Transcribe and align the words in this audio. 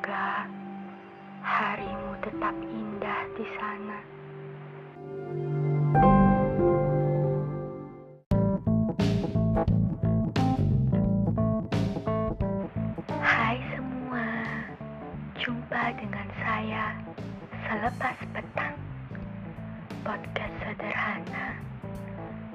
Semoga 0.00 0.48
harimu 1.44 2.12
tetap 2.24 2.56
indah 2.56 3.20
di 3.36 3.44
sana. 3.52 3.98
Hai 13.20 13.60
semua, 13.76 14.24
jumpa 15.36 15.92
dengan 15.92 16.28
saya 16.40 16.96
selepas 17.68 18.16
petang. 18.32 18.80
Podcast 20.00 20.56
sederhana 20.64 21.60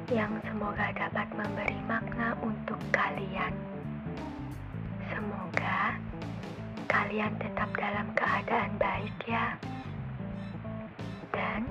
yang 0.09 0.33
semoga 0.49 0.89
dapat 0.97 1.29
memberi 1.37 1.77
makna 1.85 2.33
untuk 2.41 2.81
kalian. 2.89 3.53
Kalian 6.95 7.35
tetap 7.43 7.67
dalam 7.75 8.07
keadaan 8.15 8.71
baik 8.79 9.11
ya. 9.27 9.59
Dan 11.35 11.67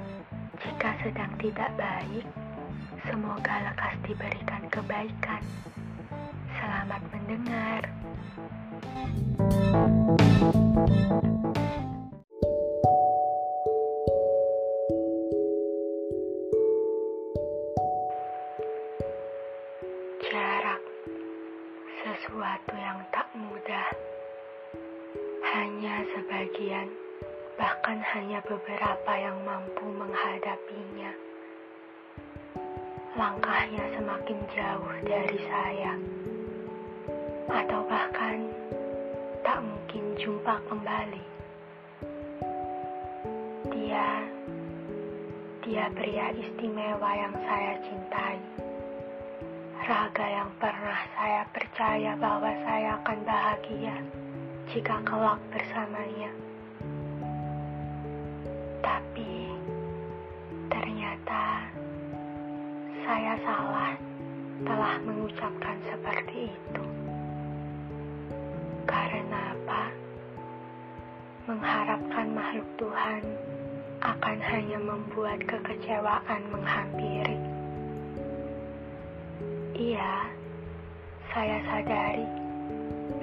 jika 0.61 1.01
sedang 1.01 1.33
tidak 1.41 1.73
baik, 1.81 2.29
semoga 3.09 3.73
lekas 3.73 3.97
diberikan 4.05 4.69
kebaikan. 4.69 5.41
Selamat 6.61 7.01
mendengar. 7.09 7.83
Jarak 10.85 11.34
Sebagian, 26.45 26.93
bahkan 27.57 28.05
hanya 28.05 28.37
beberapa 28.45 29.13
yang 29.17 29.33
mampu 29.49 29.81
menghadapinya. 29.97 31.09
Langkahnya 33.17 33.81
semakin 33.97 34.45
jauh 34.53 34.93
dari 35.09 35.41
saya, 35.49 35.97
atau 37.49 37.81
bahkan 37.89 38.45
tak 39.41 39.65
mungkin 39.65 40.05
jumpa 40.21 40.61
kembali. 40.69 41.25
Dia, 43.73 44.09
dia 45.65 45.85
pria 45.97 46.29
istimewa 46.29 47.11
yang 47.25 47.33
saya 47.41 47.73
cintai 47.89 48.37
raga 49.89 50.27
yang 50.29 50.53
pernah 50.61 51.01
saya 51.17 51.49
percaya 51.57 52.13
bahwa 52.21 52.53
saya 52.69 53.01
akan 53.01 53.19
bahagia 53.25 53.97
jika 54.75 54.99
kelak 55.07 55.39
bersamanya. 55.55 56.35
Tapi 58.83 59.55
ternyata 60.67 61.71
saya 63.07 63.39
salah 63.47 63.95
telah 64.67 64.99
mengucapkan 65.07 65.79
seperti 65.87 66.51
itu. 66.51 66.85
Karena 68.83 69.55
apa? 69.55 69.95
Mengharapkan 71.47 72.35
makhluk 72.35 72.67
Tuhan 72.75 73.23
akan 74.03 74.39
hanya 74.43 74.79
membuat 74.83 75.39
kekecewaan 75.47 76.43
menghampiri. 76.51 77.39
Iya, 79.79 80.35
saya 81.31 81.63
sadari 81.63 82.44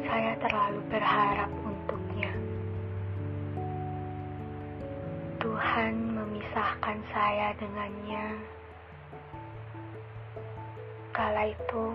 saya 0.08 0.34
terlalu 0.42 0.82
berharap 0.90 1.52
untuknya. 1.66 2.34
Tuhan 5.42 5.94
memisahkan 6.18 6.98
saya 7.14 7.54
dengannya. 7.58 8.26
Kala 11.12 11.52
itu 11.52 11.86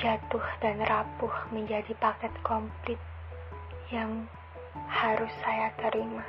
jatuh 0.00 0.46
dan 0.64 0.80
rapuh 0.86 1.34
menjadi 1.52 1.92
paket 2.00 2.32
komplit 2.40 3.00
yang 3.92 4.24
harus 4.86 5.32
saya 5.42 5.74
terima. 5.76 6.24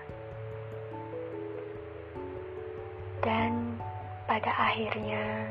Dan 3.21 3.77
pada 4.25 4.49
akhirnya 4.57 5.45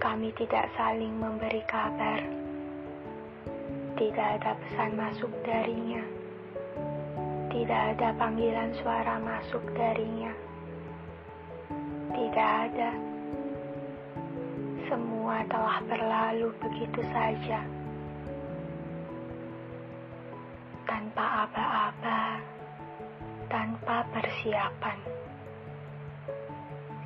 kami 0.00 0.32
tidak 0.34 0.66
saling 0.74 1.14
memberi 1.20 1.60
kabar. 1.68 2.41
Tidak 4.02 4.18
ada 4.42 4.58
pesan 4.58 4.98
masuk 4.98 5.30
darinya. 5.46 6.02
Tidak 7.54 7.82
ada 7.94 8.10
panggilan 8.18 8.74
suara 8.82 9.22
masuk 9.22 9.62
darinya. 9.78 10.34
Tidak 12.10 12.50
ada. 12.66 12.90
Semua 14.90 15.46
telah 15.46 15.78
berlalu 15.86 16.50
begitu 16.58 16.98
saja. 17.14 17.62
Tanpa 20.82 21.46
aba-aba, 21.46 22.42
tanpa 23.46 24.02
persiapan. 24.10 24.98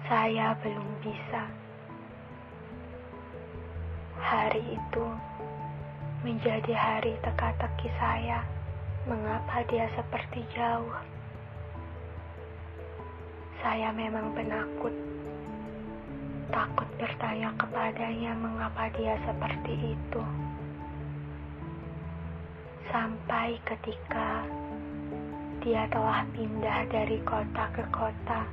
Saya 0.09 0.57
belum 0.65 0.89
bisa 1.05 1.45
hari 4.17 4.65
itu 4.65 5.05
menjadi 6.25 6.73
hari 6.73 7.19
teka-teki 7.21 7.89
saya. 8.01 8.41
Mengapa 9.05 9.63
dia 9.69 9.87
seperti 9.93 10.43
jauh? 10.57 10.95
Saya 13.61 13.93
memang 13.93 14.33
penakut. 14.33 14.95
Takut 16.49 16.89
bertanya 16.97 17.53
kepadanya 17.59 18.33
mengapa 18.39 18.89
dia 18.97 19.19
seperti 19.27 19.97
itu. 19.99 20.23
Sampai 22.89 23.59
ketika 23.67 24.47
dia 25.61 25.85
telah 25.91 26.23
pindah 26.33 26.87
dari 26.89 27.19
kota 27.27 27.65
ke 27.75 27.85
kota. 27.93 28.47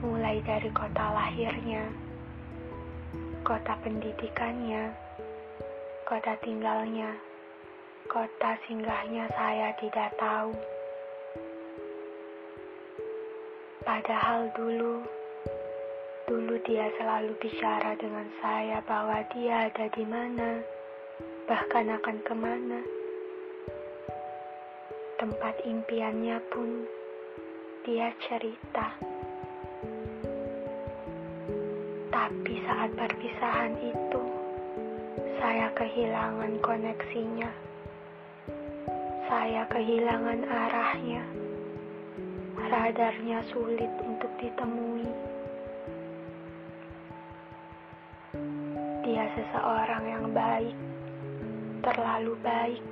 Mulai 0.00 0.38
dari 0.46 0.70
kota 0.70 1.04
lahirnya 1.12 2.06
kota 3.46 3.78
pendidikannya, 3.78 4.90
kota 6.06 6.38
tinggalnya, 6.38 7.18
kota 8.06 8.54
singgahnya 8.70 9.26
saya 9.34 9.74
tidak 9.82 10.14
tahu. 10.14 10.54
Padahal 13.82 14.46
dulu, 14.54 15.02
dulu 16.30 16.54
dia 16.62 16.86
selalu 16.94 17.34
bicara 17.42 17.98
dengan 17.98 18.22
saya 18.38 18.78
bahwa 18.86 19.18
dia 19.34 19.66
ada 19.66 19.90
di 19.90 20.06
mana, 20.06 20.62
bahkan 21.50 21.90
akan 21.98 22.16
ke 22.22 22.34
mana. 22.38 22.80
Tempat 25.18 25.58
impiannya 25.66 26.38
pun 26.54 26.86
dia 27.82 28.14
cerita. 28.30 28.94
Tapi 32.14 32.54
saat 32.62 32.94
perpisahan 32.94 33.74
itu, 33.82 34.35
saya 35.36 35.68
kehilangan 35.76 36.52
koneksinya. 36.64 37.50
Saya 39.28 39.68
kehilangan 39.68 40.40
arahnya. 40.48 41.22
Radarnya 42.56 43.44
sulit 43.52 43.92
untuk 44.00 44.32
ditemui. 44.40 45.04
Dia 49.04 49.24
seseorang 49.36 50.04
yang 50.08 50.26
baik, 50.32 50.76
terlalu 51.84 52.32
baik. 52.40 52.82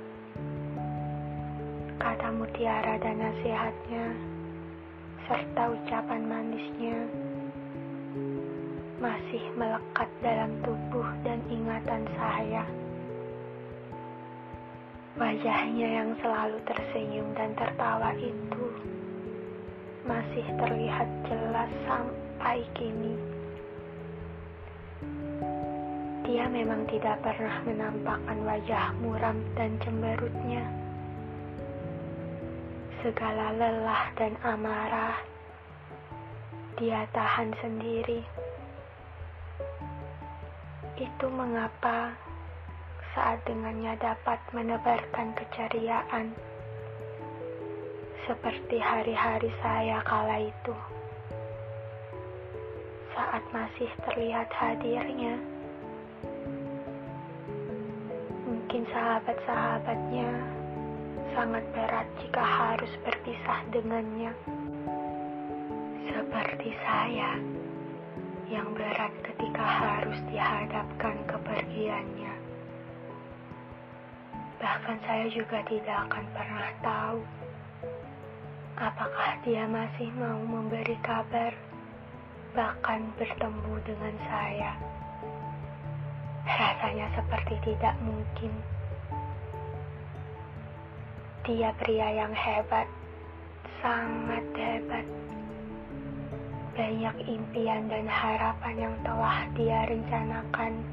Kata 1.97 2.29
mutiara 2.29 2.95
dan 3.01 3.19
nasihatnya, 3.19 4.05
serta 5.25 5.73
ucapan 5.73 6.21
manisnya 6.29 7.24
masih 9.05 9.45
melekat 9.53 10.09
dalam 10.25 10.49
tubuh 10.65 11.05
dan 11.21 11.37
ingatan 11.45 12.09
saya. 12.17 12.65
Wajahnya 15.13 16.01
yang 16.01 16.09
selalu 16.25 16.57
tersenyum 16.65 17.29
dan 17.37 17.53
tertawa 17.53 18.17
itu 18.17 18.65
masih 20.09 20.41
terlihat 20.57 21.05
jelas 21.29 21.69
sampai 21.85 22.65
kini. 22.73 23.13
Dia 26.25 26.49
memang 26.49 26.89
tidak 26.89 27.21
pernah 27.21 27.61
menampakkan 27.61 28.41
wajah 28.41 28.89
muram 29.05 29.37
dan 29.53 29.77
cemberutnya. 29.85 30.65
segala 33.05 33.53
lelah 33.53 34.09
dan 34.17 34.33
amarah, 34.41 35.13
dia 36.81 37.05
tahan 37.13 37.53
sendiri. 37.61 38.44
Itu 40.95 41.27
mengapa 41.27 42.15
saat 43.11 43.43
dengannya 43.43 43.99
dapat 43.99 44.39
menebarkan 44.55 45.35
keceriaan, 45.35 46.31
seperti 48.23 48.79
hari-hari 48.79 49.51
saya 49.59 49.99
kala 50.07 50.39
itu. 50.39 50.75
Saat 53.11 53.43
masih 53.51 53.91
terlihat 54.07 54.47
hadirnya, 54.55 55.35
mungkin 58.47 58.87
sahabat-sahabatnya 58.87 60.31
sangat 61.35 61.63
berat 61.75 62.07
jika 62.23 62.43
harus 62.43 62.91
berpisah 63.03 63.59
dengannya. 63.75 64.31
Seperti 66.07 66.71
saya 66.87 67.35
yang 68.51 68.69
berat 68.77 69.13
ketika 69.25 69.65
harus 69.65 70.19
dihadapkan 70.29 71.15
kepergiannya. 71.25 72.33
Bahkan 74.61 74.97
saya 75.05 75.27
juga 75.29 75.61
tidak 75.65 75.97
akan 76.09 76.25
pernah 76.33 76.69
tahu 76.81 77.19
apakah 78.75 79.39
dia 79.47 79.63
masih 79.71 80.11
mau 80.19 80.35
memberi 80.43 80.99
kabar, 80.99 81.55
bahkan 82.51 83.07
bertemu 83.15 83.73
dengan 83.87 84.15
saya. 84.27 84.71
Rasanya 86.45 87.07
seperti 87.15 87.55
tidak 87.63 87.95
mungkin. 88.03 88.51
Dia 91.47 91.71
pria 91.79 92.25
yang 92.25 92.33
hebat, 92.35 92.87
sangat 93.79 94.43
hebat. 94.57 95.05
Banyak 96.75 97.15
impian 97.23 97.87
dan 97.87 98.03
harapan 98.03 98.75
yang 98.75 98.95
telah 99.07 99.47
dia 99.55 99.87
rencanakan, 99.87 100.83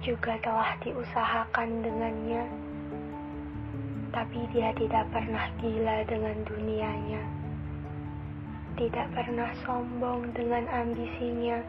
juga 0.00 0.40
telah 0.40 0.72
diusahakan 0.80 1.84
dengannya. 1.84 2.44
Tapi 4.16 4.40
dia 4.56 4.72
tidak 4.72 5.12
pernah 5.12 5.52
gila 5.60 6.08
dengan 6.08 6.36
dunianya, 6.48 7.22
tidak 8.80 9.12
pernah 9.12 9.52
sombong 9.68 10.32
dengan 10.32 10.64
ambisinya. 10.72 11.60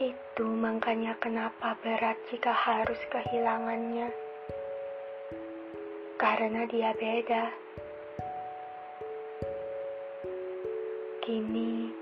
Itu 0.00 0.48
makanya 0.48 1.20
kenapa 1.20 1.76
berat 1.84 2.16
jika 2.32 2.56
harus 2.56 3.00
kehilangannya 3.12 4.08
karena 6.18 6.66
dia 6.66 6.90
beda. 6.98 7.52
Kini 11.28 11.92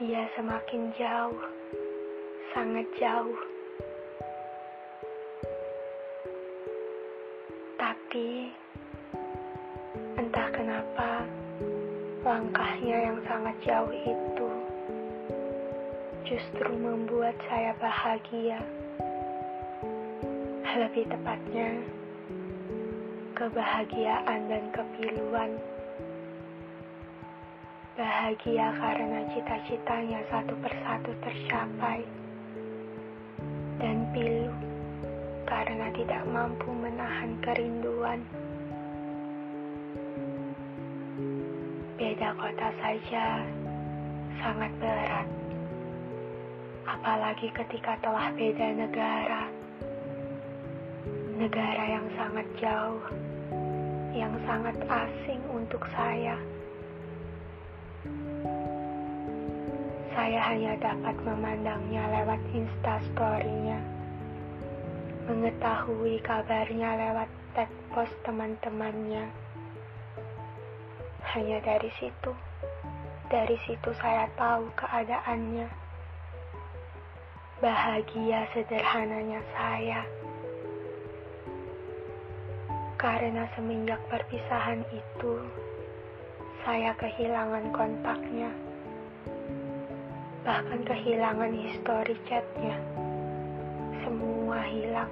dia 0.00 0.24
semakin 0.32 0.88
jauh, 0.96 1.44
sangat 2.56 2.88
jauh. 2.96 3.40
Tapi 7.76 8.48
entah 10.16 10.48
kenapa 10.56 11.28
langkahnya 12.24 13.12
yang 13.12 13.20
sangat 13.28 13.56
jauh 13.60 13.92
itu 13.92 14.50
justru 16.24 16.72
membuat 16.80 17.36
saya 17.52 17.76
bahagia. 17.76 18.64
Lebih 20.72 21.12
tepatnya, 21.12 21.76
kebahagiaan 23.36 24.48
dan 24.48 24.64
kepiluan. 24.72 25.73
Bahagia 27.94 28.74
karena 28.74 29.22
cita-citanya 29.30 30.18
satu 30.26 30.58
persatu 30.58 31.14
tercapai, 31.22 32.02
dan 33.78 34.02
pilu 34.10 34.50
karena 35.46 35.94
tidak 35.94 36.26
mampu 36.26 36.74
menahan 36.74 37.38
kerinduan. 37.38 38.18
Beda 41.94 42.34
kota 42.34 42.68
saja 42.82 43.46
sangat 44.42 44.74
berat, 44.82 45.28
apalagi 46.90 47.46
ketika 47.54 47.94
telah 48.02 48.26
beda 48.34 48.74
negara 48.74 49.46
negara 51.38 51.84
yang 51.94 52.06
sangat 52.18 52.46
jauh, 52.58 53.06
yang 54.10 54.34
sangat 54.42 54.74
asing 54.90 55.42
untuk 55.50 55.86
saya. 55.94 56.34
Saya 60.24 60.40
hanya 60.40 60.72
dapat 60.80 61.20
memandangnya 61.20 62.00
lewat 62.08 62.40
instastorynya, 62.56 63.76
mengetahui 65.28 66.16
kabarnya 66.24 66.96
lewat 66.96 67.28
tag 67.52 67.68
post 67.92 68.16
teman-temannya. 68.24 69.28
Hanya 71.28 71.60
dari 71.60 71.92
situ, 72.00 72.32
dari 73.28 73.52
situ 73.68 73.92
saya 74.00 74.24
tahu 74.32 74.64
keadaannya. 74.72 75.68
Bahagia 77.60 78.48
sederhananya 78.56 79.44
saya 79.52 80.08
karena 82.96 83.44
semenjak 83.52 84.00
perpisahan 84.08 84.88
itu, 84.88 85.32
saya 86.64 86.96
kehilangan 86.96 87.76
kontaknya. 87.76 88.63
Bahkan 90.54 90.86
kehilangan 90.86 91.50
histori 91.50 92.14
chatnya. 92.30 92.78
Semua 94.06 94.62
hilang. 94.70 95.10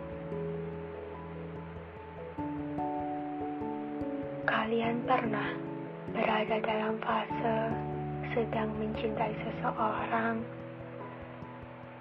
Kalian 4.47 5.03
pernah 5.03 5.51
berada 6.15 6.63
dalam 6.63 6.95
fase 7.03 7.59
sedang 8.31 8.71
mencintai 8.79 9.35
seseorang 9.43 10.47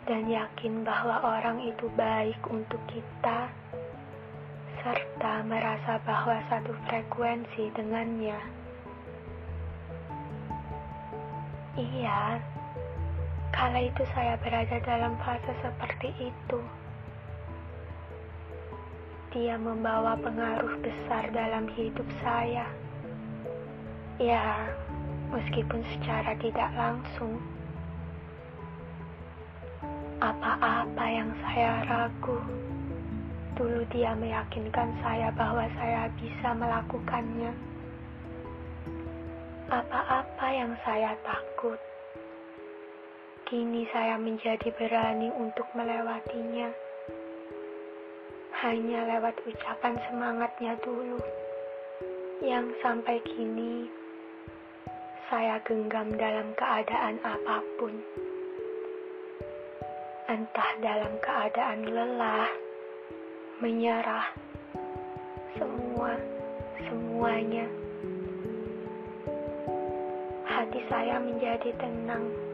dan 0.06 0.22
yakin 0.30 0.86
bahwa 0.86 1.42
orang 1.42 1.66
itu 1.66 1.90
baik 1.98 2.38
untuk 2.46 2.78
kita 2.94 3.50
serta 4.86 5.42
merasa 5.50 5.98
bahwa 6.06 6.38
satu 6.46 6.78
frekuensi 6.86 7.74
dengannya. 7.74 8.38
Iya, 11.82 12.38
kala 13.52 13.80
itu 13.84 14.04
saya 14.16 14.36
berada 14.40 14.80
dalam 14.84 15.16
fase 15.22 15.54
seperti 15.64 16.10
itu. 16.32 16.60
Dia 19.32 19.56
membawa 19.56 20.20
pengaruh 20.20 20.76
besar 20.84 21.32
dalam 21.32 21.68
hidup 21.72 22.08
saya. 22.20 22.68
Ya, 24.20 24.68
meskipun 25.32 25.84
secara 25.96 26.36
tidak 26.40 26.72
langsung. 26.76 27.40
Apa-apa 30.22 31.06
yang 31.10 31.32
saya 31.42 31.82
ragu 31.90 32.38
Dulu 33.62 33.84
dia 33.92 34.16
meyakinkan 34.16 34.96
saya 35.04 35.28
bahwa 35.36 35.68
saya 35.76 36.08
bisa 36.16 36.50
melakukannya. 36.56 37.52
Apa-apa 39.68 40.48
yang 40.50 40.72
saya 40.88 41.14
takut, 41.22 41.76
kini 43.52 43.84
saya 43.92 44.16
menjadi 44.16 44.72
berani 44.80 45.28
untuk 45.36 45.68
melewatinya. 45.76 46.72
Hanya 48.64 49.04
lewat 49.12 49.44
ucapan 49.44 50.00
semangatnya 50.08 50.80
dulu, 50.80 51.20
yang 52.40 52.72
sampai 52.80 53.20
kini 53.28 53.92
saya 55.28 55.60
genggam 55.68 56.16
dalam 56.16 56.56
keadaan 56.56 57.20
apa 57.28 57.60
pun. 57.76 57.92
Entah 60.32 60.72
dalam 60.80 61.12
keadaan 61.20 61.92
lelah, 61.92 62.48
menyerah. 63.60 64.32
Semua, 65.60 66.16
semuanya. 66.88 67.68
Hati 70.48 70.80
saya 70.88 71.20
menjadi 71.20 71.76
tenang 71.76 72.51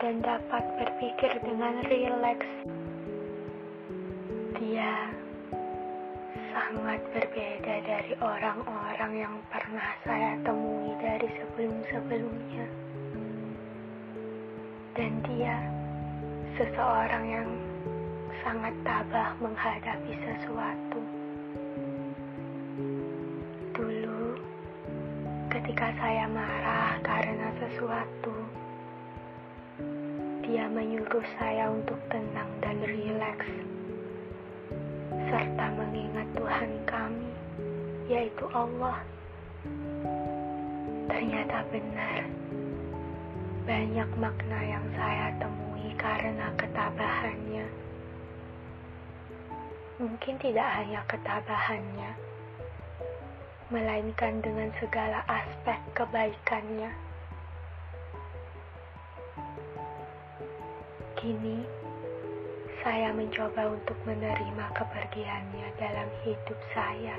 dan 0.00 0.24
dapat 0.24 0.64
berpikir 0.80 1.36
dengan 1.44 1.84
rileks. 1.84 2.48
Dia 4.56 5.12
sangat 6.56 7.04
berbeda 7.12 7.74
dari 7.84 8.16
orang-orang 8.24 9.12
yang 9.28 9.34
pernah 9.52 9.92
saya 10.08 10.40
temui 10.40 10.96
dari 11.04 11.28
sebelum-sebelumnya. 11.36 12.66
Dan 14.96 15.20
dia 15.28 15.56
seseorang 16.56 17.24
yang 17.28 17.48
sangat 18.40 18.72
tabah 18.80 19.36
menghadapi 19.36 20.16
sesuatu. 20.16 21.00
Dulu, 23.76 24.24
ketika 25.52 25.92
saya 26.00 26.24
marah 26.24 26.96
karena 27.04 27.52
sesuatu, 27.60 28.59
dia 30.50 30.66
menyuruh 30.66 31.22
saya 31.38 31.70
untuk 31.70 31.94
tenang 32.10 32.50
dan 32.58 32.82
rileks, 32.82 33.46
serta 35.30 35.66
mengingat 35.78 36.26
Tuhan 36.34 36.70
kami, 36.90 37.30
yaitu 38.10 38.50
Allah. 38.50 38.98
Ternyata 41.06 41.62
benar, 41.70 42.26
banyak 43.62 44.10
makna 44.18 44.58
yang 44.66 44.82
saya 44.98 45.30
temui 45.38 45.94
karena 45.94 46.50
ketabahannya. 46.58 47.66
Mungkin 50.02 50.34
tidak 50.42 50.66
hanya 50.66 51.06
ketabahannya, 51.06 52.10
melainkan 53.70 54.42
dengan 54.42 54.74
segala 54.82 55.22
aspek 55.30 55.78
kebaikannya. 55.94 57.09
Kini, 61.20 61.60
saya 62.80 63.12
mencoba 63.12 63.68
untuk 63.68 63.92
menerima 64.08 64.66
kepergiannya 64.72 65.68
dalam 65.76 66.08
hidup 66.24 66.56
saya, 66.72 67.12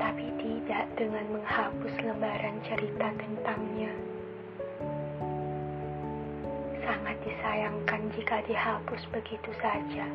tapi 0.00 0.32
tidak 0.40 0.88
dengan 0.96 1.28
menghapus 1.36 1.92
lembaran 2.00 2.56
cerita 2.64 3.12
tentangnya. 3.20 3.92
Sangat 6.88 7.20
disayangkan 7.20 8.08
jika 8.16 8.40
dihapus 8.48 9.04
begitu 9.12 9.52
saja. 9.60 10.08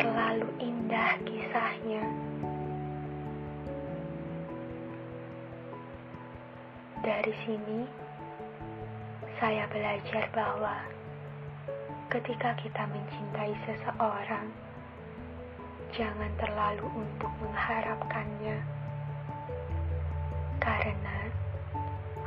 Terlalu 0.00 0.48
indah 0.64 1.20
kisahnya. 1.28 2.08
Dari 7.04 7.34
sini, 7.44 8.08
saya 9.40 9.64
belajar 9.72 10.28
bahwa 10.36 10.76
ketika 12.12 12.52
kita 12.60 12.84
mencintai 12.92 13.56
seseorang, 13.64 14.52
jangan 15.96 16.28
terlalu 16.36 16.84
untuk 16.92 17.32
mengharapkannya, 17.40 18.60
karena 20.60 21.18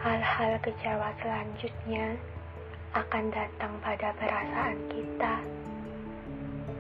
hal-hal 0.02 0.58
kecewa 0.66 1.14
selanjutnya 1.22 2.18
akan 2.98 3.30
datang 3.30 3.78
pada 3.86 4.10
perasaan 4.18 4.82
kita 4.90 5.36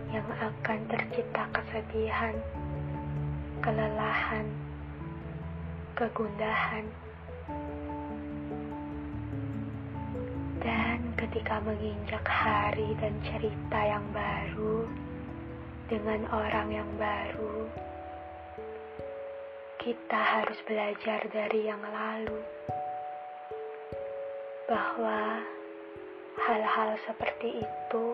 yang 0.09 0.25
akan 0.41 0.79
tercipta 0.89 1.45
kesedihan, 1.53 2.33
kelelahan, 3.61 4.49
kegundahan. 5.93 7.02
Ketika 11.23 11.55
menginjak 11.63 12.27
hari 12.27 12.99
dan 12.99 13.15
cerita 13.23 13.79
yang 13.79 14.03
baru 14.11 14.83
dengan 15.87 16.27
orang 16.35 16.67
yang 16.67 16.91
baru, 16.99 17.63
kita 19.79 20.19
harus 20.19 20.59
belajar 20.67 21.23
dari 21.31 21.63
yang 21.63 21.79
lalu 21.79 22.43
bahwa 24.67 25.47
hal-hal 26.43 26.91
seperti 27.07 27.63
itu 27.63 28.05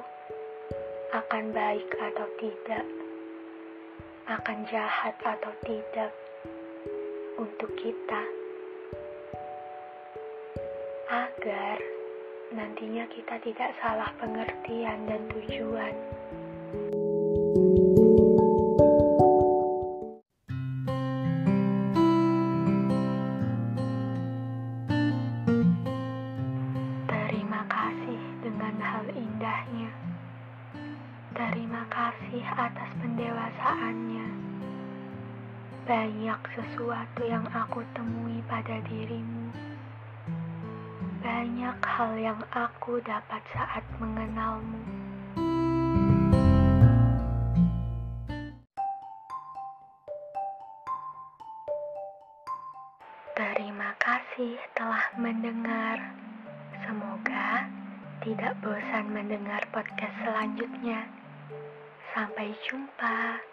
akan 1.10 1.50
baik 1.50 1.90
atau 1.98 2.30
tidak, 2.38 2.86
akan 4.30 4.58
jahat 4.70 5.18
atau 5.26 5.50
tidak 5.66 6.14
untuk 7.42 7.74
kita, 7.74 8.22
agar 11.10 11.99
nantinya 12.50 13.06
kita 13.14 13.38
tidak 13.46 13.72
salah 13.78 14.10
pengertian 14.18 15.06
dan 15.06 15.22
tujuan. 15.30 15.94
Yang 42.30 42.46
aku 42.54 43.02
dapat 43.02 43.42
saat 43.58 43.82
mengenalmu. 43.98 44.86
Terima 53.34 53.98
kasih 53.98 54.62
telah 54.78 55.10
mendengar. 55.18 55.98
Semoga 56.86 57.66
tidak 58.22 58.54
bosan 58.62 59.10
mendengar 59.10 59.66
podcast 59.74 60.14
selanjutnya. 60.22 61.10
Sampai 62.14 62.54
jumpa. 62.70 63.49